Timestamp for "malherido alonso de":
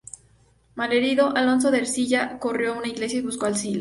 0.73-1.77